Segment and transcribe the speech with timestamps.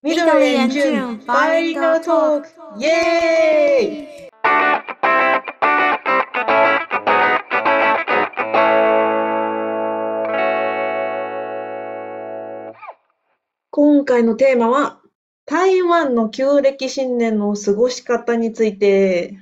[0.00, 2.48] ミドリージュンバレリールトーク
[2.78, 4.28] イエーイ
[13.72, 15.00] 今回のテーマは
[15.46, 19.36] 台湾の旧暦新年の過ごし方について。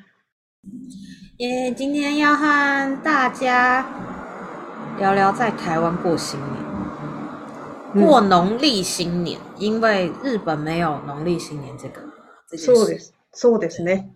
[1.37, 3.85] 今天要和大家
[4.99, 6.66] 聊聊在台湾过新年。
[7.97, 12.03] 过农历新年、因为日本没有农历新年这个。
[12.49, 13.15] そうです。
[13.33, 14.11] そうですね。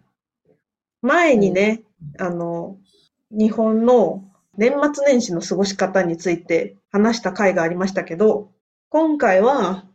[1.02, 1.80] 前にね、
[2.18, 2.76] あの、
[3.30, 4.22] 日本の
[4.56, 8.50] 年末年始の過ごし方について話した回がありましたけど、
[8.90, 9.86] 今回は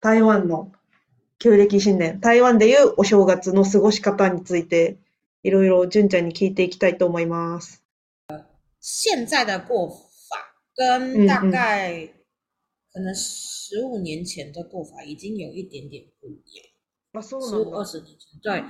[0.00, 0.70] 台湾の
[1.40, 4.98] 旧暦新年、台湾でいうお正月の過ごし方について、
[5.42, 7.82] いろいろ純ちゃんに聞いていきたいと思います。
[8.78, 9.96] 現在的过法
[10.76, 12.21] 跟大概、うんうん
[12.92, 16.66] 可能十五年前的过法已经有一点点不一样，
[17.64, 18.62] 五二十年前对，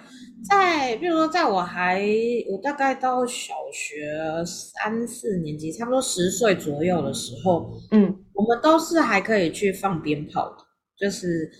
[0.48, 2.01] 在比如说在我还
[2.48, 4.12] 我大概到小学
[4.47, 10.56] 三四年级，差不多十岁左右的时候，嗯，我们都是还可以去放鞭炮的，
[10.97, 11.50] 就是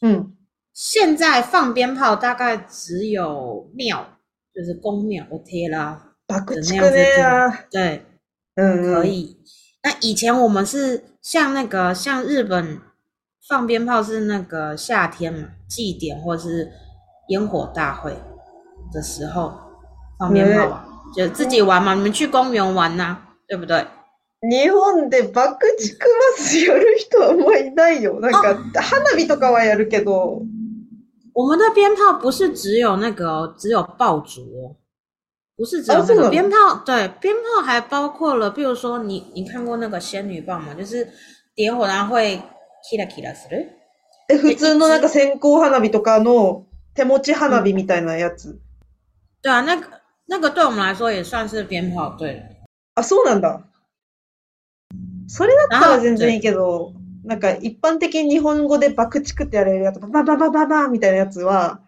[0.00, 0.34] 嗯，
[0.72, 4.18] 现在放鞭炮大概只有庙，
[4.54, 8.02] 就是公庙贴啦、爆竹那样子对，
[8.54, 9.36] 嗯可以。
[9.82, 12.80] 那以前我们是像那个像日本
[13.48, 16.68] 放鞭炮是那个夏天嘛祭典或者是
[17.28, 18.16] 烟火大会
[18.92, 19.52] 的时候
[20.18, 21.94] 放鞭炮啊，就自己玩嘛。
[21.94, 23.78] 你们去公园玩呐，对不对？
[24.40, 28.18] 日本で爆竹まつやる人はもういないよ。
[28.20, 30.42] なんか花火とかはやるけど，
[31.34, 34.76] 我们的鞭炮不是只有那个只有爆竹。
[35.58, 36.56] 不是只有那个鞭炮，
[36.86, 40.72] 对，鞭炮还包括了，比如说你你看过那个仙女棒吗？
[40.72, 41.08] 就是
[41.56, 42.40] 点火然后会
[42.88, 43.66] kira kira する。
[44.30, 46.64] え、普通のなんか線香花火とかの
[46.94, 48.60] 手持ち花火みたいなやつ。
[49.42, 49.88] 对啊，那个
[50.28, 52.40] 那个对我们来说也算是鞭炮，对。
[52.94, 53.60] あ、そうなんだ。
[55.28, 56.92] それだったら全然いいけど、
[57.24, 61.80] なんか一般的に日本語で爆竹ってやれるやつ、ババババババみたいなやつは、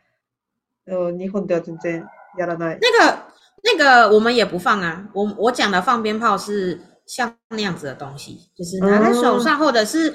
[0.88, 2.04] 日本では全然
[2.36, 2.80] やらない。
[2.80, 3.29] なん
[3.62, 10.14] 那个我们也不放啊，我我讲的放鞭炮是像那样子的东西，就是拿在手上或者是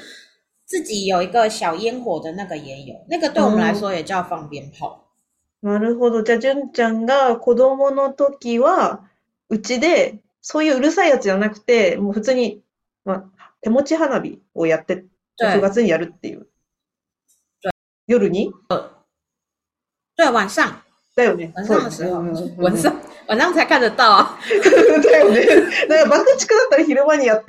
[0.66, 5.02] 自己有一个小烟火的那个也有，那个对我们来说也叫放鞭炮。
[5.62, 6.22] なるほど。
[6.24, 9.10] じゃ、純ちゃんが子供の時は
[9.50, 12.64] うちでそういううるさいやつじゃなくて、もう普通に
[13.04, 15.06] ま手持花火をやって、
[15.38, 16.48] 正月にやるっていう
[18.08, 18.52] 夜に、
[20.18, 20.85] 晚上。
[21.16, 22.20] 对晚上的时候，
[22.58, 22.94] 晚上
[23.30, 24.38] 晚上才看得到。
[24.44, 27.46] 对呀，那个坂地区那边，日间也有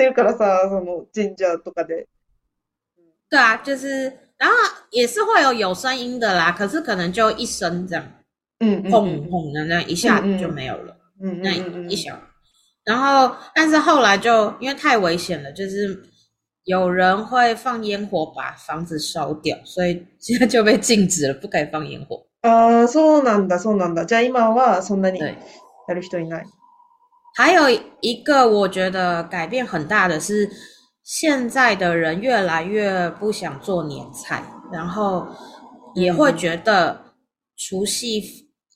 [1.57, 2.07] 的。
[3.29, 4.05] 对啊，就是，
[4.39, 4.55] 然后
[4.91, 8.07] 也是会有有声音的啦，可是可能就一声这样，
[8.61, 11.53] 嗯，砰砰那一下子就没有了，嗯，那
[11.89, 12.17] 一响。
[12.85, 16.01] 然后，但是后来就因为太危险了，就是
[16.67, 22.26] 有人会放烟火把房子烧掉，所以现在就被禁止了，不可以放烟火。
[22.47, 24.07] 啊，そうなんだ、そうなんだ。
[24.07, 26.45] じゃ今はそんなにやる人いない。
[27.35, 27.63] 还有
[28.01, 30.49] 一个我觉得改变很大的是，
[31.03, 34.43] 现在的人越来越不想做年菜，
[34.73, 35.27] 然后
[35.95, 36.99] 也会觉得
[37.57, 38.23] 除夕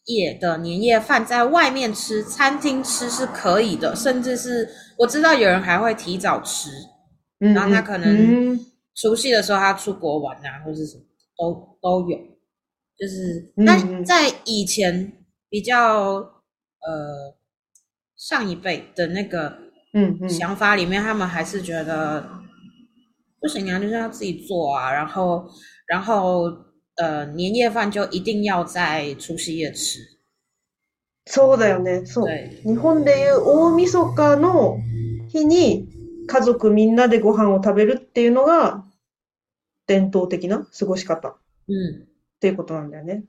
[0.06, 6.68] 夜的年夜饭在外面吃，餐厅吃是可以的，甚至是我知道有人还会提早吃，
[7.38, 8.58] 然后他可能
[8.96, 11.02] 除夕的时候他出国玩啊，或是什么，
[11.38, 12.18] 都都有。
[13.00, 15.10] 就是，那、在以前
[15.48, 16.04] 比较
[16.80, 17.34] 呃
[18.14, 19.56] 上一辈的那个
[19.94, 22.28] 嗯想法里面，他们还是觉得
[23.40, 25.48] 不行啊，就是要自己做啊，然后
[25.86, 26.42] 然后
[26.96, 29.98] 呃年夜饭就一定要在除夕夜吃。
[31.24, 32.04] そうだよね。
[32.04, 32.70] そう。
[32.70, 34.76] 日本でいう大晦日の
[35.30, 35.88] 日に
[36.26, 38.84] 家族みんなでご飯を食べるっていうのが
[39.86, 41.36] 伝統的な過ごし方。
[41.66, 42.09] うん。
[42.40, 43.24] っていうことなんだよね。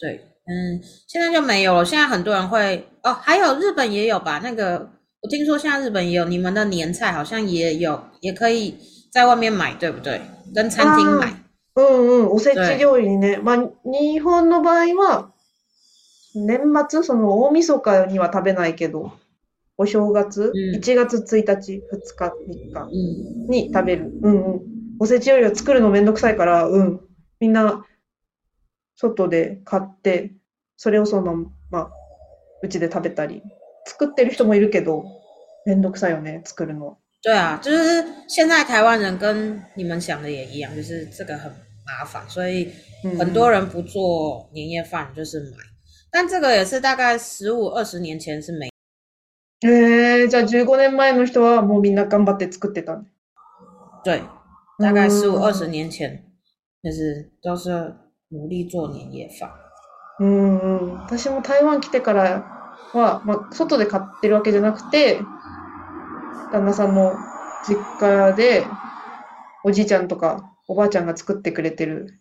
[0.00, 1.84] 对，嗯，现在就没有了。
[1.84, 4.40] 现在很多人会哦，还有日本也有吧？
[4.42, 4.90] 那个
[5.20, 8.74] 我听说现在日本也有，你们的年菜好像也有，也可以
[9.12, 10.20] 在外面买，对不对？
[10.54, 11.26] 跟餐厅买。
[11.76, 13.38] うんうん、おせち料理ね。
[13.40, 15.32] まあ、日本の場合は、
[16.34, 19.12] 年末、その大晦日には食べないけど、
[19.76, 21.82] お正月、1月1日、2日、
[22.24, 22.30] 3
[22.72, 22.88] 日
[23.48, 24.10] に食べる。
[24.22, 24.60] うん、うん、うん。
[24.98, 27.00] おせち料理を作るのめんどくさいから、うん。
[27.38, 27.84] みんな
[28.98, 30.34] 外で買って、
[30.76, 31.90] それをそのまま、
[32.62, 33.42] うちで食べたり。
[33.86, 35.04] 作ってる人もいるけど、
[35.64, 36.98] めんどくさいよね、作るの。
[37.22, 41.50] 对啊，就是现在台湾人跟你们想的也一样，就是这个很
[41.86, 42.70] 麻烦，所以
[43.18, 45.56] 很多人不做年夜饭，就是买。
[46.10, 48.68] 但这个也是大概十五二十年前是没。
[49.60, 53.04] えー、じゃあ15年前の人はもうみんな頑張って作ってた。
[54.04, 54.22] 对，
[54.78, 56.24] 大概十五二十年前，
[56.82, 57.92] 就是都是
[58.30, 59.50] 努力做年夜饭。
[60.20, 62.44] うん私も台湾来てから
[62.92, 65.18] は、まあ、外で買ってるわけじゃなくて
[66.52, 67.12] 旦那さんの
[67.68, 68.66] 実家で
[69.64, 72.18] おじいちゃんとかおばあちゃんが作ってくれてる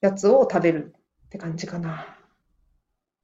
[0.00, 0.94] やつを食べる
[1.26, 2.06] って感じかな。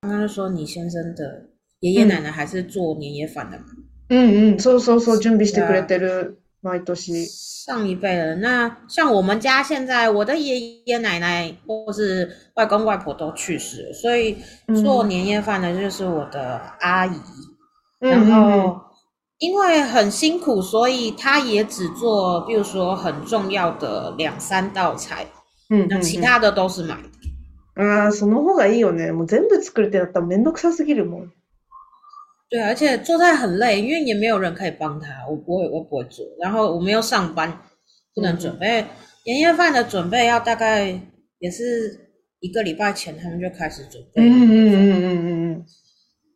[0.03, 1.51] 刚刚说你先生的
[1.81, 3.65] 爷爷奶奶还是做年夜饭的吗？
[4.11, 7.25] 嗯嗯，そうそうそう準備してくれてる毎年
[7.65, 14.37] 上一辈人，那像我们家现在，我的爷爷奶奶或是外公外婆都去世了，所以
[14.85, 17.19] 做年夜饭的就是我的阿姨。
[17.99, 18.79] 然后
[19.39, 25.27] 因为很辛苦，所以她也只做，比如说很重要的两三道菜。
[25.71, 27.83] 嗯，其他的都是买的。
[27.83, 29.11] 啊，その方がいいよね。
[29.13, 31.31] もう全部作るっては面倒くさすぎるもん。
[32.51, 35.25] 对而且做菜很累，因为也没有人可以帮他。
[35.31, 36.27] 我不会，我不会做。
[36.41, 37.57] 然后我们又上班，
[38.13, 38.85] 不能准备
[39.25, 41.01] 年夜饭的准备，要大概
[41.39, 42.11] 也是
[42.41, 44.21] 一个礼拜前他们就开始准备。
[44.29, 45.67] 嗯嗯嗯嗯嗯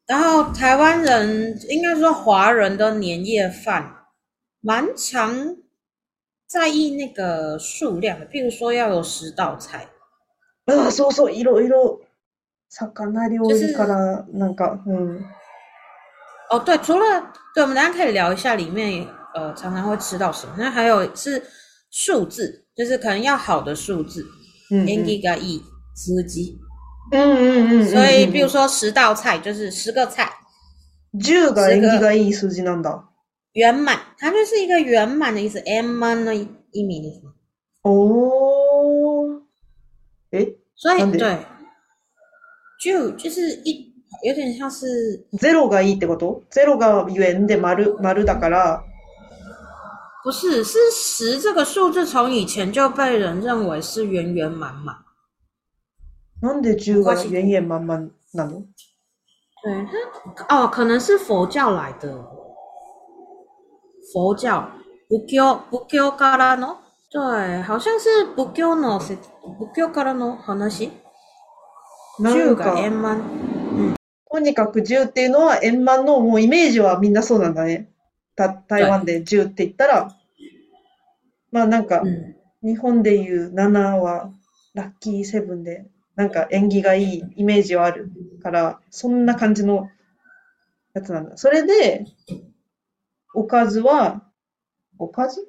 [0.06, 3.90] 然后台湾人应该说华人的年夜饭
[4.60, 5.56] 蛮常
[6.46, 9.88] 在意那个数量的，譬如说要有十道菜。
[10.66, 12.00] 啊，そうそう、いろいろ、
[12.94, 14.78] 魚料理からなんか、
[16.54, 17.04] 哦，对，除了
[17.52, 19.04] 对，我们大家可以聊一下里面，
[19.34, 20.54] 呃，常常会吃到什么？
[20.56, 21.42] 那还有是
[21.90, 24.24] 数字，就是可能要好的数字，
[24.70, 25.60] 嗯嗯，g 个一，
[25.96, 26.56] 十机，
[27.10, 30.30] 嗯嗯嗯，所以比如说十道菜就是十个菜，
[31.20, 33.12] 十个一个亿、十机那道
[33.54, 35.58] 圆满，它就是一个圆满的意思。
[35.66, 37.26] 哎妈的一米的意思
[37.82, 39.42] 哦，
[40.30, 40.46] 哎，
[40.76, 41.36] 所以对，
[42.80, 43.93] 就就是一。
[44.22, 44.86] 有点像是
[45.30, 47.96] 零，个好，意思零个元，零零零，
[50.22, 54.96] 不是，是十这个数字，从以前就被人认为是圆圆满满。
[57.30, 58.08] 圆圆满满，
[59.62, 59.86] 对，
[60.56, 62.22] 哦，可能是佛教来的，
[64.12, 64.66] 佛教
[65.08, 66.78] 不教不教伽拉呢？
[67.10, 69.14] 对，好像是不教的说，
[69.58, 70.38] 不教伽拉的，
[72.18, 73.53] 那十元满。
[74.34, 77.88] とにかく10っていうのは円満のもうイメージはみんなそうなんだね。
[78.66, 80.44] 台湾で10って言ったら、はい、
[81.52, 82.02] まあなんか、
[82.60, 84.32] 日本でいう7は
[84.74, 85.86] ラッキーセブンで、
[86.16, 88.10] なんか縁起がいいイメージはある
[88.42, 89.88] から、そんな感じの
[90.94, 91.36] やつなんだ。
[91.36, 92.04] それで、
[93.36, 94.24] おかずは、
[94.98, 95.48] おかず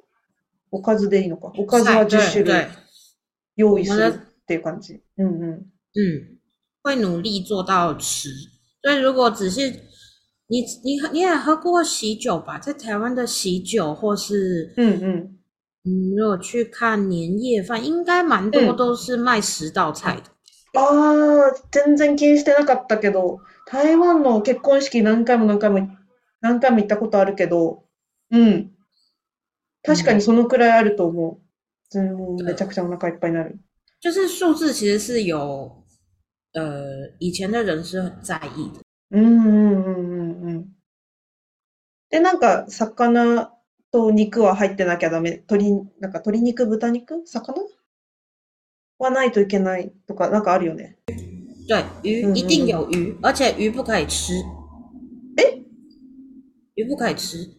[0.70, 1.52] おかずでいいのか。
[1.58, 2.54] おかずは10種類
[3.56, 5.02] 用意するっていう感じ。
[5.18, 5.44] うんうん。
[5.44, 6.38] うん。
[6.84, 7.92] 会努力做到
[8.86, 9.62] 所以如果只是
[10.48, 12.60] 你你你也喝过喜酒吧？
[12.60, 15.38] 在台湾的喜酒或是嗯嗯
[15.86, 20.30] 嗯，如果去看年夜饭，应该蛮多都是卖十道菜的。
[20.80, 25.80] ああ、全然気にしてなかったけど、台湾の結婚式何回も何回も
[26.42, 27.86] 何回も行ったことあるけど、
[28.32, 28.66] う
[29.82, 31.40] 確かにそのくらいあると思
[31.92, 32.00] う。
[32.00, 33.58] うん、めちゃくちゃお腹いっぱいになる。
[34.04, 35.72] 就是数字其实是有
[36.56, 38.80] 呃，以前的人是很在意的。
[39.12, 40.76] うんうんうんうん。
[42.10, 43.52] で、なんか、魚
[43.92, 45.32] と肉は入ってなきゃダメ。
[45.50, 47.54] 鶏、なんか鶏肉、豚肉魚
[49.00, 50.98] はないといけないとか、なんかあるよね。
[51.68, 53.18] 对、鱼、一定有鱼。
[53.22, 54.34] 而且鱼不可以吃。
[55.38, 55.62] え
[56.76, 57.50] 鱼不可以吃。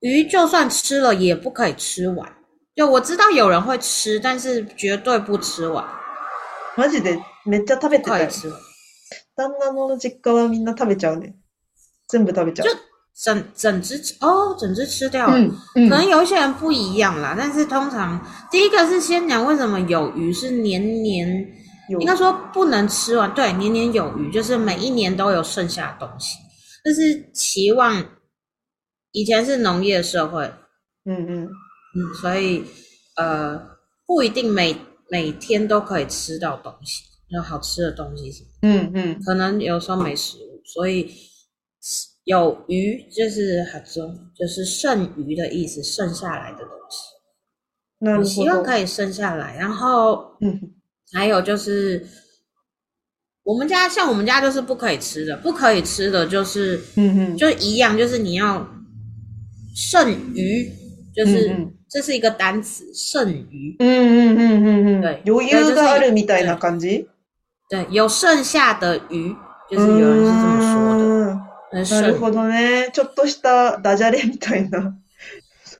[0.00, 2.34] 鱼就算吃了也不可以吃完。
[2.74, 5.84] 就我知道有人会吃，但是绝对不吃完。
[6.78, 8.10] マジでめっちゃ食べてた。
[8.12, 8.56] 快吃了。
[9.36, 11.34] 旦旦の実家はみんな食べちゃうね。
[12.08, 12.66] 全部食べちゃう。
[12.66, 12.78] 就
[13.34, 15.26] 整整只吃哦，整只吃掉。
[15.26, 15.88] 嗯嗯。
[15.88, 18.20] 可能有一些人不一样啦，但是通常
[18.50, 21.46] 第一个是先讲为什么有鱼是年年
[22.00, 26.36] 应该说不能吃完，对，年年有余，就是每一年都有剩下的东西，
[26.84, 28.02] 就是期望。
[29.12, 30.44] 以前是农业社会，
[31.04, 31.50] 嗯嗯
[31.96, 32.64] 嗯，所以
[33.16, 33.60] 呃
[34.06, 34.74] 不一定每
[35.08, 37.09] 每天都可以吃到东西。
[37.30, 41.08] 有好吃的东西嗯嗯，可能有时候没食物，所以
[42.24, 47.06] 有余就是很多，就是剩余的意思，剩下来的东西。
[48.00, 49.56] 那希望可以剩下来。
[49.56, 50.60] 然后，嗯，
[51.12, 52.04] 还有就是
[53.44, 58.68] 我们家像我们家就是不可以吃的，不可以吃的，就是嗯嗯，就一样，就是你要
[59.76, 60.68] 剩余，
[61.14, 61.56] 就是
[61.88, 63.76] 这是一个单词，剩余。
[63.78, 67.06] 嗯嗯嗯嗯嗯，对，余裕があるみたいな感じ。
[67.70, 69.34] 对，有剩下的鱼，
[69.70, 71.04] 就是有人是这么说的。
[71.04, 71.40] 嗯、
[71.72, 72.90] なるほどね。
[72.92, 74.94] ちょっとしたダジャレみたいな。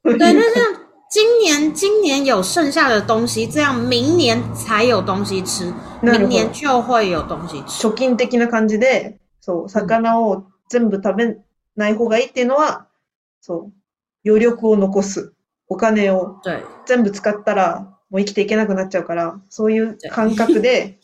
[0.05, 0.65] 对，就像
[1.11, 7.89] 今年今年有剩下的东西，这样明年才有东西吃，明年就会有东西吃。
[7.89, 11.37] 貯金的な感じで、そう魚を全部食べ
[11.75, 12.87] ない方がいいっていうのは、
[13.41, 13.73] そう
[14.25, 15.33] 余力を残す、
[15.67, 16.37] お金を
[16.87, 17.81] 全部使ったら
[18.11, 21.01] もう生きていけなくなっちゃうから、そういう感覚で。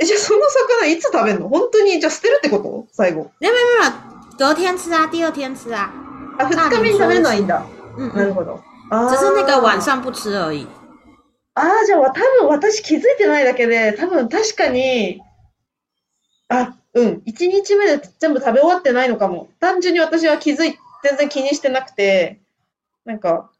[0.00, 0.40] え、じゃあその
[0.80, 3.30] 魚いつ食べるの本当に、じゃあ捨てるってこと最後。
[3.40, 3.94] 没有ま有ま
[4.30, 5.90] 有，昨天吃啊，第二天吃啊。
[6.38, 7.66] あ、二日目に食べるのはいいんだ。
[7.96, 8.14] ん。
[8.16, 8.62] なるほど。
[8.90, 10.66] 只是那个晚上不吃而已。
[11.54, 15.20] ああ、じゃあ多分私気づいてないだけで、多分確かに、
[16.48, 19.48] あ、うん、一日目で全部食べ終わってないのかも。
[19.58, 22.38] 単純に私は気づい、全然気にしてなくて、
[23.04, 23.50] なんか、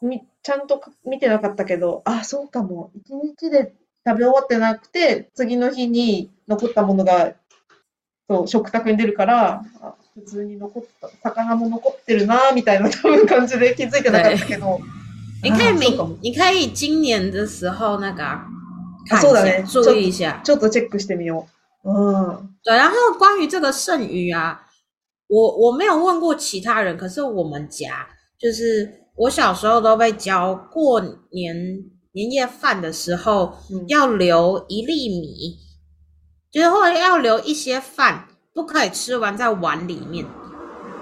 [0.00, 2.90] みちゃんと見てなかったけど、あ、そうかも。
[2.94, 7.34] 一日で食べ終わってなくて、次の日に残ったものが、
[8.28, 9.62] そう、食卓に出るから、
[10.14, 14.80] 普通に残った、魚も残ってるな、みたいな多分感じで気づいてなかったけど。
[15.44, 18.44] 你可以明，你可以今年的时候那个、啊，
[19.20, 20.52] そう注意一下ち。
[20.52, 21.46] ちょっとチェックしてみよ
[21.84, 21.90] う。
[21.90, 22.74] 嗯，对。
[22.76, 24.66] 然后关于这个剩余啊，
[25.28, 28.06] 我我没有问过其他人，可是我们家
[28.38, 33.54] 就是我小时候都被教过年年夜饭的时候
[33.88, 35.56] 要留一粒米，
[36.52, 40.26] 就是后来要留一些饭，不可以吃完在碗里面。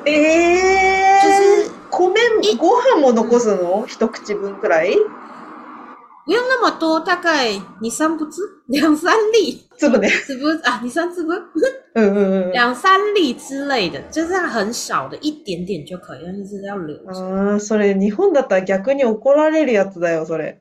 [0.04, 3.84] 诶，就是米めご飯も残すの？
[3.88, 4.94] 一口分くらい？
[6.26, 10.08] 不用那么多，大概你三不至两三粒，这么点？
[10.24, 11.32] 只不啊，你三只不？
[11.98, 16.96] 嗯嗯嗯，两三粒之类的，就是很少的一点点就可以，就是要留。
[17.08, 20.60] 啊，所以日本だったら逆に怒られるやつだよ、それ。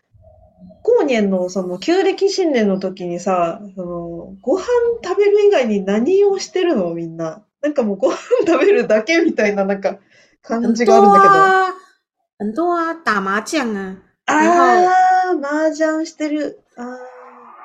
[0.83, 4.65] 高年のその旧暦新年の時にさ、そのご飯
[5.03, 7.43] 食べる以外に何をしてるのみんな。
[7.61, 8.15] なんかもうご飯
[8.45, 9.97] 食べるだけみたいななんか
[10.41, 12.49] 感じがあるんだけど。
[12.49, 13.95] 很多啊，打麻将啊。
[14.25, 16.59] 麻雀してる。
[16.77, 16.83] あ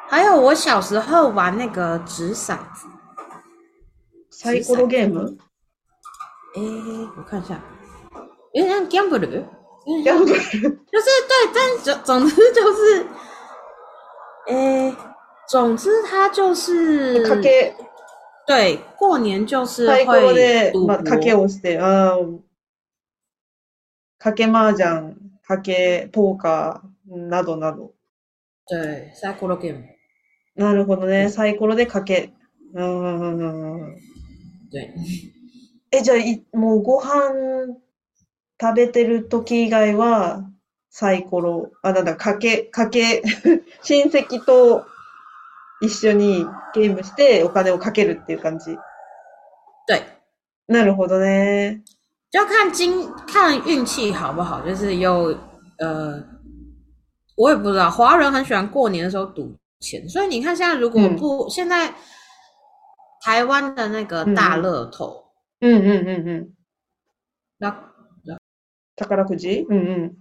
[0.09, 2.53] 还有我小时候玩那个骰子。
[4.31, 5.39] サイコロゲーム？
[6.55, 7.59] え欸，我看一下，
[8.53, 8.99] 有点像 g
[9.87, 13.07] 这样子，就是对，但总总之就是，
[14.53, 14.97] 诶、欸，
[15.49, 17.73] 总之他就是賭け
[18.49, 22.17] 对过年就是会赌博，賭けをして、あ、
[24.19, 24.85] 賭け麻雀、
[25.49, 27.93] 賭けポーカーなどなど。
[28.69, 29.85] 对、サイコロゲーム。
[30.57, 32.33] なるほどね、サイコロで賭け。
[32.75, 33.97] うん。
[34.73, 34.93] 对。
[35.93, 37.31] え、じゃあいもうご飯
[38.61, 40.43] 食べてる時以外は、
[40.91, 43.23] サイコロ、あ、なんだ、かけ、かけ、
[43.83, 44.87] 親戚と
[45.83, 48.77] 一緒にゲームしてお金をかけるっていう感じ。
[49.87, 50.03] 对。
[50.69, 51.83] なるほどね。
[52.35, 55.37] 就看金、看运气好不好，就是有
[55.79, 56.23] 呃，
[57.37, 61.93] 我也不知道，华人很喜欢过年的时候赌钱，所以你看现在如果不、现在
[63.21, 65.25] 台湾的那个大乐透，
[65.61, 67.87] んうんうんうん。
[68.97, 70.17] 宝くじうん。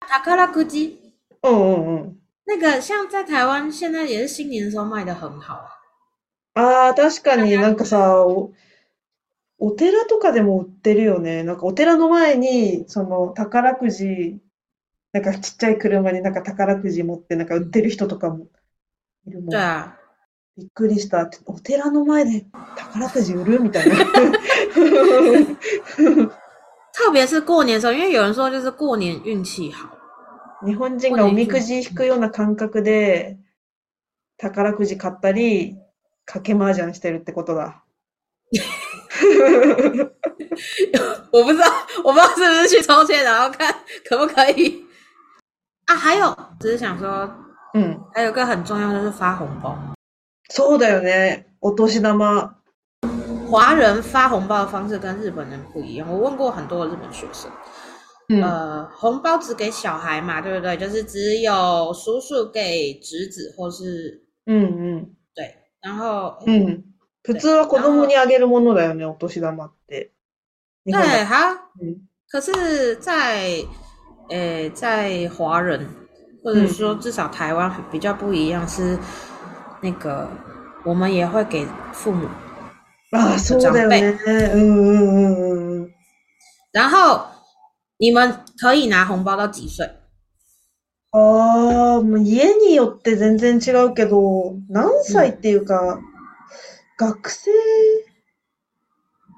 [0.00, 1.00] 宝くじ。
[1.42, 2.16] うん。
[2.46, 5.58] なんか、像在台湾现在也是新年的时候卖的很好
[6.56, 8.52] ああ、確かになんかさ、お、
[9.58, 11.42] お寺とかでも売ってるよね。
[11.42, 14.40] なんかお寺の前に、その宝くじ、
[15.12, 18.46] なんかちっちゃい車になんか宝くじ持ってなんか売ってる人とかも
[19.26, 19.86] いるもん。
[20.56, 21.30] びっくりした。
[21.46, 22.44] お寺の前で
[22.76, 23.96] 宝くじ売るみたいな。
[26.94, 29.90] 特别是过年的时候，因为有人说就是过年运气好。
[30.64, 33.36] 日本人がおみくじ引くような感覚で
[34.38, 35.76] 宝くじ買ったり
[36.24, 37.84] かけ麻雀してるってことだ。
[41.32, 41.66] 我不知道，
[42.04, 43.74] 我不知道是不是去抽签，然后看
[44.08, 44.82] 可不可以。
[45.86, 47.28] 啊，还有，只是想说，
[47.74, 49.76] 嗯，还有个很重要就是发红包。
[50.50, 52.54] そうだよね、お年玉。
[53.48, 56.10] 华人发红包的方式跟日本人不一样。
[56.10, 57.50] 我问过很多日本学生，
[58.42, 60.76] 呃，红包只给小孩嘛，对不对？
[60.76, 66.84] 就是只有叔叔给侄子，或是嗯嗯，对，然后嗯，
[67.22, 70.10] 普通は子供にあげるものだよね、お年玉って。
[70.86, 71.56] 对哈，
[72.30, 73.64] 可是在
[74.28, 75.86] 诶，在华人
[76.42, 78.98] 或者说至少台湾比较不一样，是
[79.80, 80.28] 那个
[80.84, 82.26] 我们也会给父母。
[83.14, 85.26] 啊，是备，嗯嗯嗯嗯
[85.82, 85.92] 嗯。
[86.72, 87.22] 然后
[87.98, 89.86] 你们可以拿红包到几岁？
[91.12, 96.00] 哦，も家によって全然違うけど、何歳っていうか
[96.98, 97.52] 学生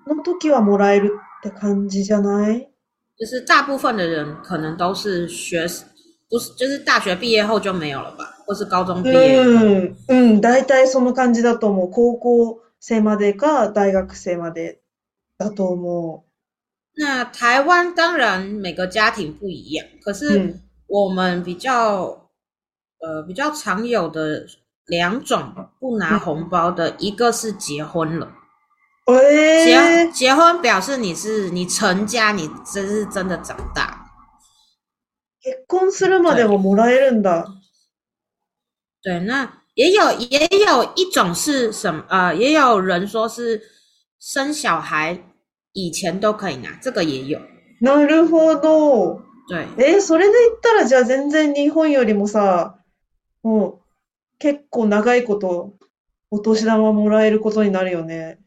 [0.06, 2.70] の時はもらえるって感じじゃない？
[3.18, 5.66] 就是大部分的人可能都是学
[6.28, 8.24] 不是就是大学毕业后就没有了吧？
[8.46, 9.38] 或是高中毕业？
[9.38, 11.90] 嗯嗯，大体その感じだと思う。
[11.90, 14.80] 高校生までか大学生まで
[15.38, 16.24] だと思う。
[16.98, 22.30] 那台湾当然每个家庭不一样，可是我们比较、
[23.00, 24.46] 嗯、呃比较常有的
[24.86, 28.32] 两种不拿红包的，嗯、一个是结婚了，
[29.08, 29.64] 欸、
[30.06, 34.04] 结结婚表示你是你成家，你真是真的长大。
[35.42, 37.44] 结婚するまでももらえるんだ。
[39.02, 42.02] 对，那也有，也有一种是什么？
[42.08, 43.62] 呃，也有人说是
[44.18, 45.18] 生小孩
[45.74, 47.38] 以前都可以拿，这个也有。
[47.82, 49.20] なるほど。
[49.48, 49.66] 对。
[49.76, 52.80] えそれで言ったらじゃあ全然日本よりもさ、
[53.42, 53.74] もう
[54.38, 55.74] 結構長いこと
[56.30, 58.38] お年玉もらえることになるよね。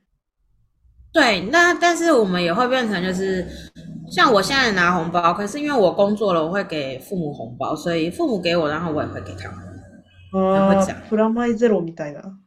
[1.14, 3.46] 对，那但是我们也会变成就是
[4.12, 9.69] 像我现在拿红包，可是因为我工作了，我会给父母红包，所以父母给我，然后我也会给他们。
[10.32, 12.38] ああ、フラマイゼロ”みたいな。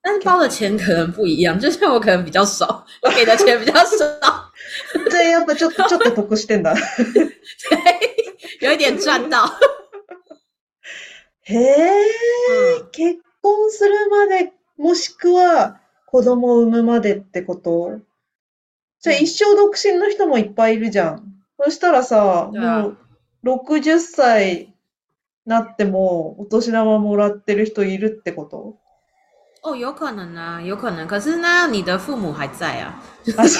[0.00, 3.98] 但是包的钱可能不一样，就像我可能比较少，给的钱比较少。
[5.10, 6.74] 对，要不就就得得してんだ。
[7.12, 9.44] 对，有一点赚到。
[11.42, 18.00] へえ、結婚するまでもしくは子供を産むまでってこと。
[19.00, 21.24] じゃあ一生独身の人もいっぱいいるじゃん。
[21.62, 22.96] そしたらさ、もう
[23.44, 24.67] 60歳
[25.48, 28.76] なっても、お年玉もらってる人いるってこと
[29.64, 31.08] 哦，有可能啊，有可能。
[31.08, 33.02] 可是那你的父母还在啊？
[33.24, 33.58] 六十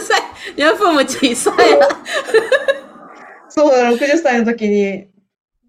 [0.00, 0.22] 歳、
[0.56, 2.04] 你的父母几歳啊？
[3.50, 5.08] そうだ、十0歳の時に、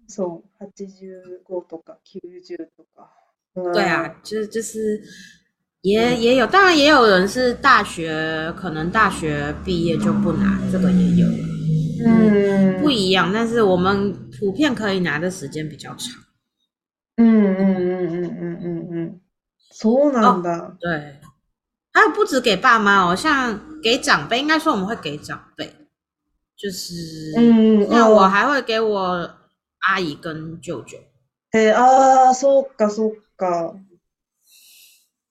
[0.06, 3.10] そう、85とか90とか。
[3.56, 5.02] 嗯、对啊，就是就是
[5.82, 8.08] 也也有，当然也有人是大学，
[8.56, 11.69] 可能大学毕业就不拿，这个也有。
[12.04, 16.14] 嗯，不一样，但是我们普遍可以拿的时间比较长。
[17.16, 19.20] 嗯嗯嗯嗯嗯嗯嗯，
[20.10, 20.76] 可能的。
[20.80, 21.18] 对，
[21.92, 25.66] 还有不止给爸妈哦，像给长辈，应该说我们会给长辈，
[26.56, 29.30] 就是嗯，那我还会给我
[29.88, 30.96] 阿姨跟舅舅。
[31.50, 33.78] 对啊，so g o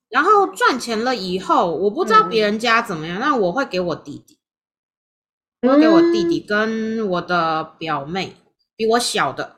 [0.10, 4.39] 然后赚钱了以后，我不知道别人家怎么样，但我会给我弟弟。
[5.68, 8.34] 我给我弟弟跟我的表妹
[8.78, 9.58] 比我小的，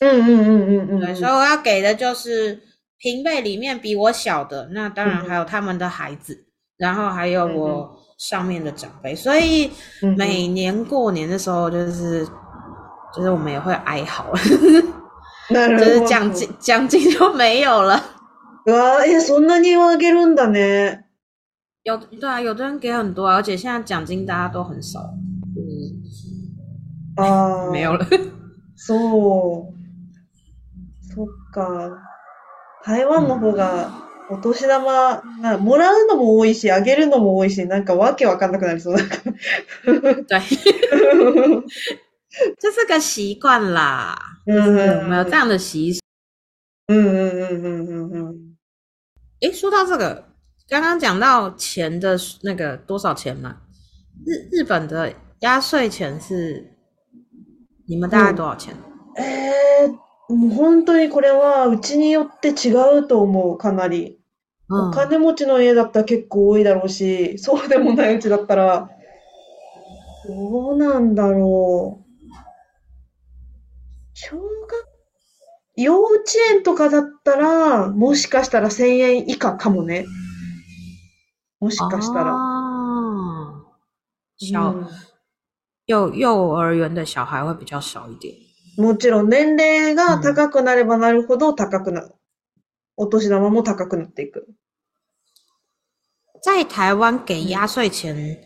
[0.00, 2.60] 嗯嗯嗯嗯嗯，对，所以我要给的就是
[2.98, 9.70] 平辈里面比我小的，那当然还有他们的孩子，然后还有我上面的长辈，所以
[10.16, 12.26] 每年过年的时候就是
[13.14, 18.06] 就是我们也会哀嚎，就是奖金奖金就没有了。
[19.04, 21.01] えそんなにあげるんだね。
[21.84, 25.00] 有对啊，有的人给很多啊，而且现在奖金大家都很少。
[27.16, 28.04] 嗯，哦， 没有了。
[28.88, 29.66] 哦，
[31.08, 31.98] そっか、
[32.84, 33.90] 台湾の方が
[34.30, 38.98] お年玉、なんかもらうのも多いし、あげるのも多いし、なんかわけわかんなくなるその、
[39.86, 40.38] 对，
[42.60, 44.16] 这是个习惯啦。
[44.46, 46.00] 嗯，我们有这样的习俗。
[46.86, 48.56] 嗯嗯嗯嗯嗯嗯。
[49.40, 50.30] 诶，说到这个。
[50.68, 53.56] 刚刚讲到钱的那个多少钱嘛，
[54.24, 56.74] 日日本的压岁钱是
[57.88, 58.74] 你们大概多少钱？
[59.16, 59.22] うん、
[60.36, 64.18] え本当にこれはうちによって違うと思うかなり。
[64.74, 68.88] お金持ちの家だったら結構多いだろうし、そうでもないうちだったら、
[70.26, 72.04] どうなんだろう。
[74.14, 74.42] 小学、
[75.76, 76.12] 幼稚
[76.52, 80.06] 園とかだったら、もしかしたら1000円以下かもね。
[81.62, 82.34] もしかしたら，
[84.36, 84.84] 小
[85.86, 88.34] 幼幼儿园的小孩会比较少一点。
[88.76, 92.10] もちろん年齢が高くなればなるほど高くな、
[92.96, 94.48] お年玉も高くなっていく。
[96.42, 98.40] 在台湾给压岁钱，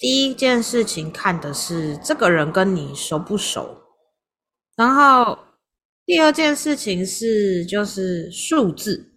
[0.00, 3.82] 第一件事情看的是这个人跟你熟不熟，
[4.76, 5.38] 然后
[6.06, 9.12] 第二件事情是就是数字，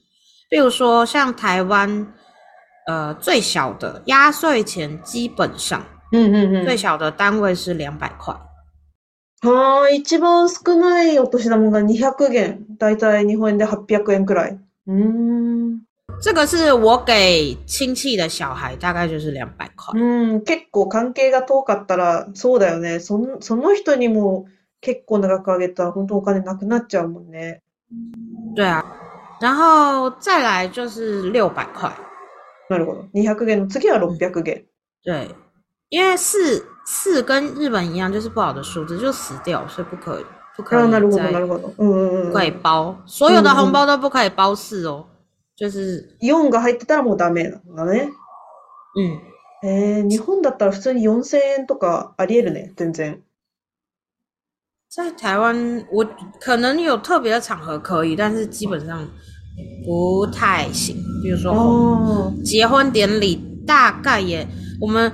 [0.49, 2.13] 比如说像台湾。
[2.85, 8.33] 呃，最小的压岁钱基本上，嗯嗯嗯，最小的单位是两百块。
[9.41, 14.57] 哦，一番少ないお年玉が二百円、だい日本円で八百円くらい。
[14.87, 15.83] 嗯，
[16.21, 19.99] 这个是我给亲戚的小孩，大概就是两百块。
[19.99, 22.99] 嗯，結構関係が遠かったらそうだよね。
[22.99, 24.45] そその人にも
[24.79, 27.61] 結構長くあげたら本当お金なくなっちゃうもんね。
[28.55, 28.85] 对啊，
[29.41, 31.91] 然后再来就是六百块。
[32.69, 34.65] なるほど，二百元的，次是六百元。
[35.03, 35.29] 对，
[35.89, 40.21] 因为四四跟日本一样，就是不好的数字，就死掉，所以不可
[40.57, 45.05] 不可以啊，なる嗯嗯嗯，不可以包所有的红包都不可以包四哦，
[45.55, 48.09] 就是四個入去掉了，もうだめだね。
[48.97, 49.19] 嗯，
[49.63, 53.21] え、日本だったら普通に四千円とかありえるね、全然。
[54.89, 56.05] 在台湾，我
[56.39, 59.07] 可能有特别的场合可以，但是基本上。
[59.85, 64.45] 不太行，比如说哦，结婚典礼，大概也
[64.81, 65.11] 我们，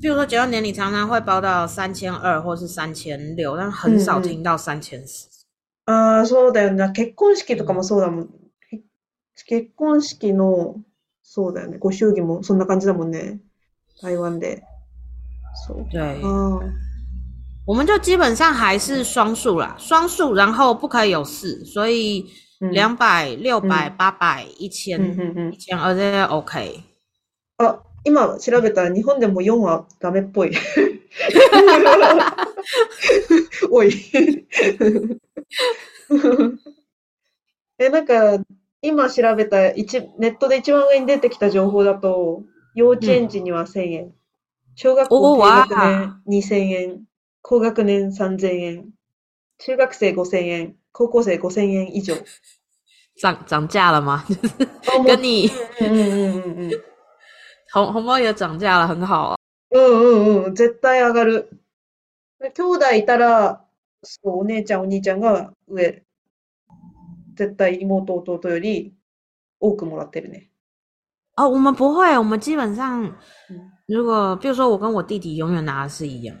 [0.00, 5.28] 比如说结婚典礼，常常会包到三千二或是三千六，但很少听到三千四。
[5.84, 6.92] 啊，そうだよね。
[6.94, 8.28] 結婚式とかもそうだもん。
[9.48, 10.76] 結婚式の
[11.22, 11.78] そうだよね。
[11.78, 13.40] ご祝儀もそんな感じだもんね。
[14.00, 14.62] 台湾で、
[15.66, 15.84] そう。
[15.98, 16.72] ああ。
[17.66, 22.24] 我们就基本上还是双数啦，双数，然后不可以有四，所以。
[22.70, 26.80] 两百、六百、八百、一千、一千二で OK。
[27.58, 30.52] あ、今調べたら日本でも4はダメっぽい。
[33.68, 33.90] おい。
[37.78, 38.38] え、なんか、
[38.80, 42.44] 今調べた一、ネットで一番上に出てきた情報だと、
[42.76, 44.14] 幼稚園児には千円、
[44.76, 47.06] 小学校低学年2円、
[47.42, 48.90] 高学年三千円、
[49.58, 52.16] 中学生五千円、高过生五千元以上，
[53.16, 54.24] 涨涨价了吗？
[55.06, 55.48] 跟你，
[55.80, 56.70] 嗯嗯嗯嗯，
[57.72, 59.36] 红红包也涨价了，很好啊。
[59.70, 61.48] 嗯嗯嗯，絶対上がる。
[62.54, 63.60] 兄弟いたら、
[64.22, 66.02] お姉ちゃん、お兄ちゃんが上、
[67.36, 68.92] 絶対妹弟より
[69.60, 70.50] 多くもらってるね。
[71.36, 73.10] 啊，我们不会，我们基本上，
[73.86, 76.36] 如果比如说我跟我弟弟永远拿的是一样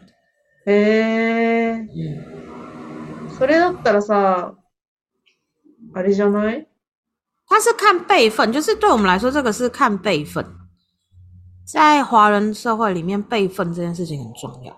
[0.64, 0.70] 的。
[0.72, 1.72] 诶。
[1.72, 2.41] 嗯。
[3.42, 4.54] それだったらさ、
[5.94, 6.64] あれじゃない
[7.44, 10.46] 他是看辈分，就是对我们来说，这个是看辈分。
[11.66, 14.72] 在华人社会里面，辈分这件事情很重要。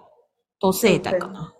[0.59, 1.51] 都世代かな。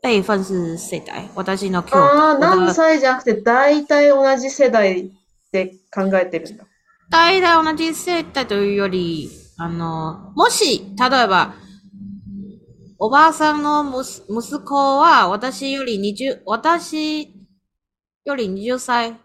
[0.00, 1.26] 辈分是世代。
[1.34, 1.96] 私の兄弟。
[1.96, 5.10] ああ、何歳じゃなくて、大体同じ世代
[5.50, 6.64] で考えてるんだ。
[7.10, 11.54] 大体同じ世代というより、あの、もし、例えば、
[13.04, 17.32] おばあさんの息子は私より20、私
[18.24, 19.16] より20歳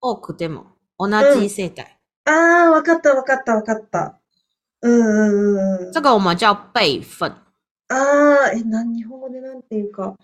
[0.00, 1.08] 多くても同
[1.40, 1.98] じ生態。
[2.26, 4.20] ああ、わかったわかったわかった。
[4.82, 5.92] うんうんうん。
[5.92, 7.28] 这个我们叫辈分。
[7.88, 10.14] ああ、え、なん、日本語でなんていうか。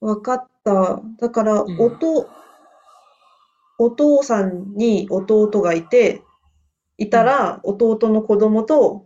[0.00, 1.02] わかった。
[1.18, 2.30] だから、おと、
[3.78, 6.22] お父さんに弟がいて、
[6.96, 9.04] いたら、弟の子供と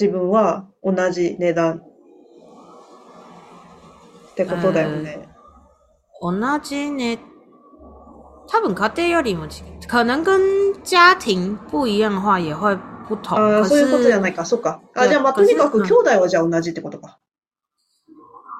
[0.00, 1.72] 自分は同じ値段
[4.32, 5.28] ってことだよね。
[6.22, 7.18] 同じ値、
[8.48, 9.46] 多分家庭よりも
[9.86, 10.40] 可能跟
[10.82, 12.74] 家庭不一样的话也会
[13.06, 13.36] 不同。
[13.36, 14.80] あそういうことじゃないか、そうか。
[14.94, 17.18] あ、じゃあまあとにかく兄弟はじゃあ同じってことか。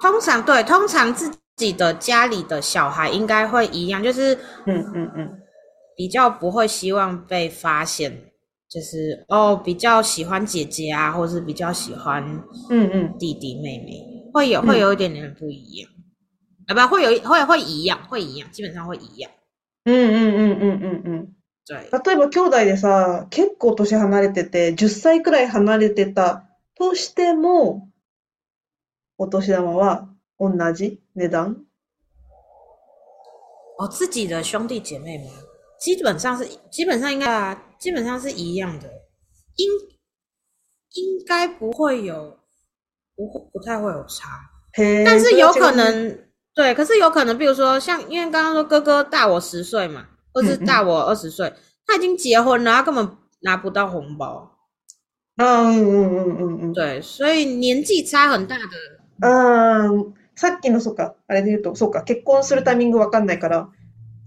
[0.02, 4.34] 通常对，通常自己的家里的小孩应该会一样，就是
[4.66, 5.40] んうん。
[5.96, 8.29] 比较不会希望被发现。
[8.70, 12.22] 就是哦，比较喜欢姐姐啊，或是比较喜欢
[12.70, 15.90] 嗯嗯弟弟妹妹，会有会有一点点不一样，
[16.68, 19.28] 啊不，会有会会一样，会一样，基本上会一样。
[19.86, 21.34] 嗯嗯嗯嗯嗯嗯。
[21.66, 21.80] 对。
[21.80, 26.42] 例えば兄弟でさ、結構年離れてて、十歳くらい離れてた
[26.76, 27.88] としても、
[29.16, 31.56] お年玉は同じ値段？
[33.78, 35.24] 哦，自己的兄弟姐妹吗？
[35.80, 37.64] 基本上是，基本上应该啊。
[37.80, 38.86] 基本上是一样的，
[39.56, 39.70] 应
[40.92, 42.38] 应该不会有，
[43.16, 44.50] 不会不太会有差，
[45.04, 46.18] 但是有可能
[46.54, 51.50] 对，可是有可能，比如说像因为刚刚说哥哥大我十岁嘛， 或是大我二十岁，
[51.86, 53.08] 他已经结婚了，他根本
[53.40, 54.58] 拿不到红包。
[55.38, 58.66] 嗯嗯嗯嗯嗯，对，所以年纪差很大的。
[59.22, 59.90] 嗯，
[60.36, 63.70] さっきのそかあれで言うとそか結婚するタイミングわかんないから。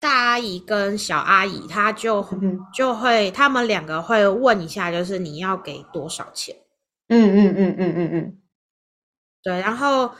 [0.00, 2.24] 大阿姨跟小阿姨，她就
[2.74, 6.56] 就会，他们两个会问一下，就是你要给多少钱？
[7.08, 8.38] 嗯嗯嗯嗯嗯嗯，
[9.42, 9.60] 对。
[9.60, 10.10] 然后，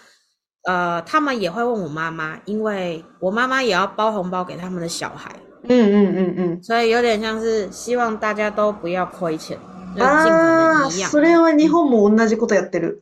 [0.65, 5.35] 呃，他们也会问我妈妈，因为我妈妈也要包红包给他们的小孩。
[5.63, 6.63] 嗯嗯嗯嗯。
[6.63, 9.57] 所以有点像是希望大家都不要亏钱，
[9.97, 11.11] 就尽可能一样。
[11.11, 12.99] 啊，それで何人も同じことやってる。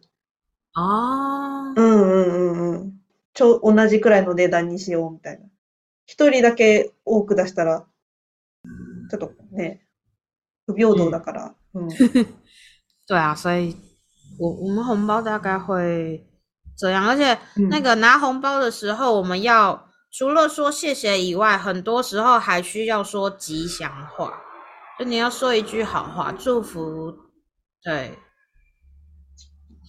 [0.75, 1.75] 啊。
[1.75, 2.57] 嗯嗯嗯
[2.95, 3.01] 嗯，
[3.35, 5.49] 就ょ同じくらいの値段にしようみたいな。
[6.09, 7.85] 一人だけ多く出したら、
[8.64, 9.87] ちょっとね、
[10.66, 11.55] 不平等だから。
[11.75, 11.88] うん。
[13.07, 13.77] 对啊，所以
[14.38, 16.27] 我我们红包大概会
[16.79, 24.40] 这样，而且那个拿红包的时候，我们要、除了说谢谢以外，很多时候还需要说吉祥话，
[24.99, 27.14] 就你要说一句好话，祝福。
[27.83, 28.18] 对。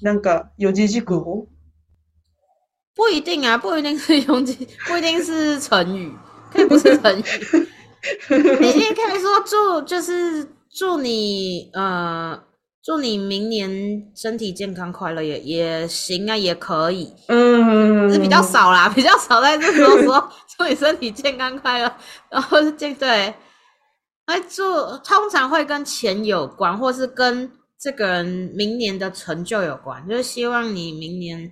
[0.03, 1.47] なんか四字熟語
[2.99, 4.43] 不一定啊，不一定是用
[4.85, 6.11] 不一定是成语，
[6.51, 7.23] 可以不是成语。
[8.59, 12.37] 你也可以说祝，就是祝你呃，
[12.83, 13.69] 祝你明年
[14.13, 17.11] 身体健康快乐也也行啊，也可以。
[17.29, 21.89] 嗯，是比较少啦，比较少在这说说 祝你身体健康快乐，
[22.29, 23.33] 然后是这对。
[24.25, 24.61] 哎，祝
[25.05, 31.49] 通常会跟钱有关，或是跟这个人明年的成就有关，就是希望你明年。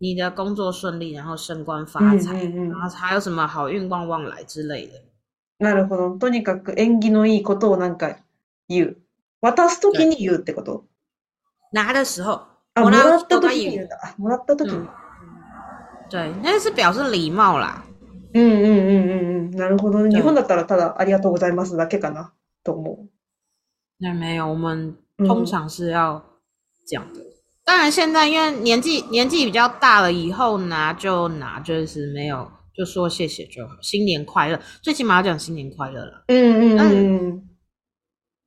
[0.00, 4.92] 你的工作顺利，然后升官发财，然后还有什么好运旺旺来之类的。
[5.58, 6.18] なるほど。
[6.18, 8.16] とにかく縁起のいいことをなんか
[8.68, 8.96] 言う。
[9.40, 10.84] 渡すに言うってこと？
[11.72, 12.40] 拿的时候。
[12.74, 14.14] あ、もらったに言うだ。
[14.18, 14.70] もらったに。
[16.08, 17.84] 对，那是表示礼貌啦。
[18.34, 20.06] 嗯嗯嗯嗯嗯，なるほど。
[20.08, 22.30] 日本だったらただありがとうございますだけかな
[22.62, 23.08] と思う。
[23.98, 26.22] 那没有，我们通常是要
[26.86, 27.27] 讲的。
[27.68, 36.24] 当然，现在因为年纪年纪比较大了，以后拿就拿，就是没有就说谢谢就好，新年快乐，最起码要讲新年快乐了。
[36.28, 37.48] 嗯嗯嗯。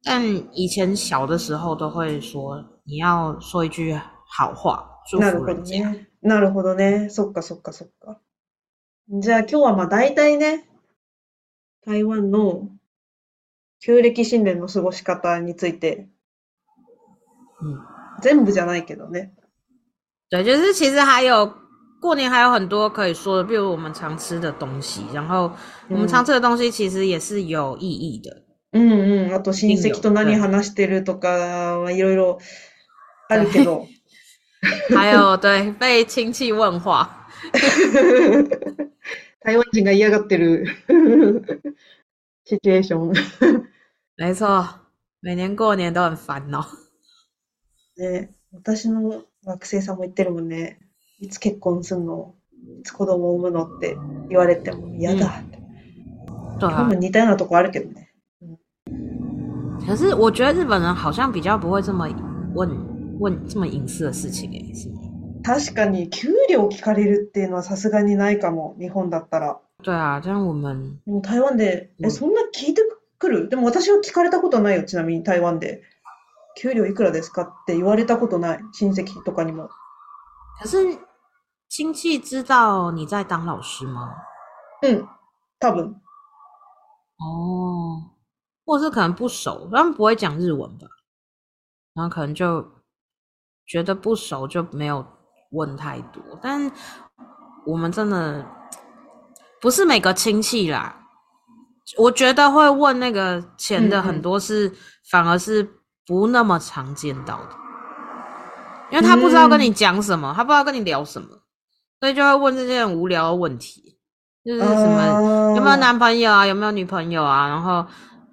[0.04, 0.24] 但
[0.58, 3.94] 以前小的时候都会说，你要说一句
[4.28, 6.08] 好话，祝我新年。
[6.24, 7.08] なるほどね。
[7.12, 8.20] そっかそっかそっか。
[9.22, 10.64] じゃあ今日はまあ大体ね、
[11.86, 12.70] 台湾の
[13.80, 16.10] 旧暦新年の過ごし方について。
[18.22, 19.32] 全部じゃないけどね。
[20.30, 21.52] 对，就是其实还有
[22.00, 25.52] 过年还有很多可以说的，比如我们常吃的东西，然后
[25.90, 28.44] 我们常吃的东西其实也是有意义的。
[28.74, 32.38] 嗯嗯，あと親戚と何話してるとかは色々
[33.28, 33.86] あるけど。
[34.96, 37.28] 还有对被亲戚问话。
[39.42, 40.64] 台湾人が嫌がってる。
[42.46, 43.12] 直接熊。
[44.16, 44.66] 没错，
[45.20, 46.64] 每年过年都很烦恼。
[47.98, 50.80] ね、私の学生さんも言ってるもんね、
[51.20, 52.36] いつ結婚すんの、
[52.80, 53.98] いつ子供産むのって
[54.30, 55.60] 言われても嫌だって。
[56.60, 58.10] 多分似たようなとこあるけどね。
[59.86, 62.08] 可是我觉得日本人好像比较不会这么
[62.54, 62.70] 问
[63.20, 65.02] 问这么隐私的事情诶，是吗？
[65.44, 69.60] 確かに給料聞かれるっていうのはさすがにないかも日本だったら。
[69.84, 71.00] 对啊，我们。
[71.24, 72.84] 台湾でえそんな聞いて
[73.18, 73.50] くる？
[73.50, 75.82] でも私は聞かれたことないよちなみに台湾で。
[76.56, 79.70] 給料いくらですかって言われたことない親戚とかにも。
[80.60, 80.78] 可是
[81.70, 84.14] 亲戚知道你在当老师吗？
[84.82, 85.08] 嗯，
[85.60, 85.86] 他们
[87.18, 88.10] 哦，
[88.66, 90.88] 或是可能不熟，他们不会讲日文吧？
[91.94, 92.66] 然后可能就
[93.66, 95.06] 觉得不熟就没有
[95.52, 96.22] 问太多。
[96.42, 96.70] 但
[97.66, 98.46] 我们真的
[99.62, 100.96] 不是每个亲戚啦，
[101.98, 104.70] 我觉得会问那个钱的很多是
[105.10, 105.78] 反而是。
[106.12, 107.56] 不那么常见到的，
[108.92, 111.28] 因为他不知道跟你讲什么，他不知道跟你聊什么，
[112.02, 113.98] 所以就会问这些很无聊的问题，
[114.44, 117.86] 就是什么有没有男朋友啊，有没有女朋友啊，然后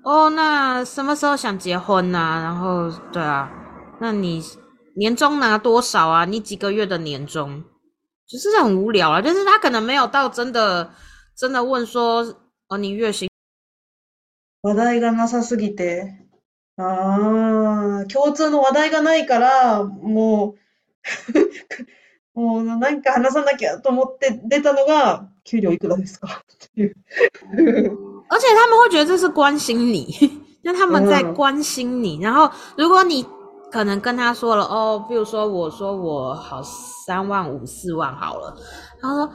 [0.02, 2.42] 哦，那什么时候想结婚啊？
[2.42, 3.48] 然后对啊，
[4.00, 4.42] 那你
[4.96, 6.24] 年终拿多少啊？
[6.24, 7.62] 你几个月的年终，
[8.26, 9.22] 就是很无聊啊。
[9.22, 10.90] 就是他可能没有到真的
[11.36, 12.26] 真的问说
[12.68, 13.28] 哦，你月薪。
[16.78, 20.54] ああ、共通の話題がないから、も
[22.34, 26.94] う もうなんか話さなきゃと思って出たのが、給料いくらですかっていう。
[28.30, 30.06] 而且他们会觉得这是关心你，
[30.62, 32.20] 就 他们在关心你。
[32.22, 33.26] 然后如果你
[33.72, 36.62] 可能跟他说了哦，比如说我说我好
[37.06, 38.54] 三万五四万好了，
[39.00, 39.28] 他说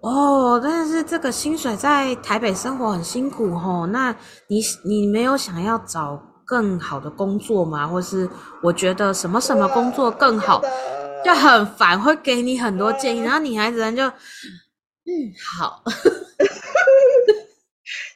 [0.00, 4.12] 哦，但是这个薪水在台北生活很辛苦哦，那
[4.48, 6.20] 你你没有想要找
[6.50, 7.86] 更好的工作吗？
[7.86, 8.28] 或是
[8.60, 10.60] 我觉得什么什么工作更好，
[11.24, 15.10] 就很烦，会给你很多建议，然后女孩子就，嗯，
[15.56, 15.80] 好，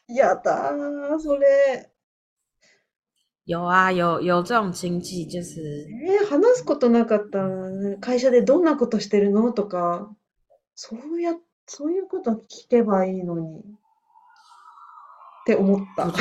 [0.08, 0.74] やだ
[1.16, 1.84] それ，
[3.44, 7.38] 有啊有有这种亲戚，就是，え話すことなかった。
[8.04, 10.12] 会社でどんなことしてるのとか、
[10.74, 11.36] そうや
[11.68, 13.62] そういうこと聞けばいいのに。
[15.44, 16.10] って思った。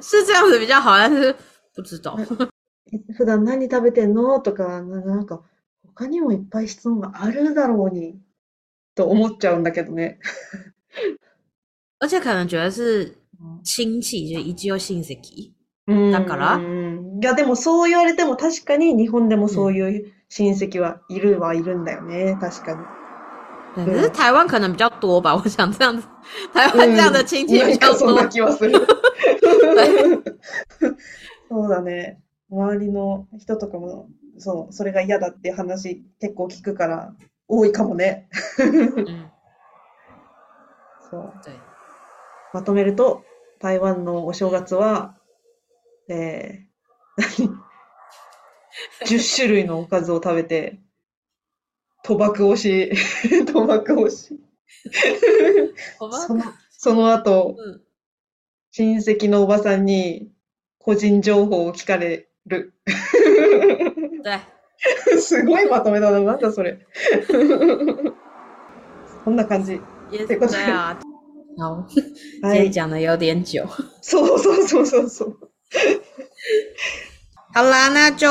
[0.00, 1.32] 是这样子比较好，但是
[1.74, 2.16] 不知道。
[3.16, 5.40] 普段何食べてんのとか、なんか、
[5.86, 8.18] 他にもいっぱい質問があるだろうに、
[8.96, 10.18] と思っちゃうんだけどね。
[12.00, 13.16] 而且可能觉得是
[13.62, 15.52] 亲戚、就一応親戚。
[16.12, 16.58] だから。
[16.60, 22.36] いや、でもそう言われても確かに日本でもそういう親戚はいるはいるんだよね。
[22.40, 22.78] 確かに。
[23.74, 26.06] 对，可是台湾可能比较多吧， 我想这样子，
[26.52, 28.12] 台湾这样的亲戚比较多。
[28.18, 28.72] うん、気はする。
[31.48, 32.20] そうだね。
[32.50, 34.08] 周りの人とかも、
[34.38, 37.14] そう、それが嫌だって話結構聞くから、
[37.48, 38.28] 多いかもね。
[41.10, 41.32] そう。
[42.52, 43.22] まとめると、
[43.58, 45.16] 台湾のお正月は、
[46.08, 47.56] えー、何
[49.06, 50.80] ?10 種類のおかずを食べて、
[52.02, 52.90] 賭博推し、
[53.46, 54.34] 賭博推し。
[55.98, 57.80] そのその後、うん、
[58.72, 60.28] 親戚のおばさんに
[60.78, 62.74] 個人情報を聞かれる。
[65.22, 66.84] すごいまとめだな、なんだそれ。
[69.24, 69.74] こんな感じ。
[70.12, 70.74] ってことだよ。
[71.56, 71.86] 好，
[72.42, 73.64] 今天讲的有点久。
[74.00, 75.36] そうそうそうそうそう。
[77.54, 78.26] 好啦，那就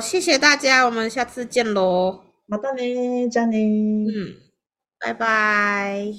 [0.00, 2.25] 谢谢大家，我们下次见喽。
[2.48, 3.62] またねじゃあねう
[4.08, 4.36] ん。
[5.00, 6.16] バイバイ。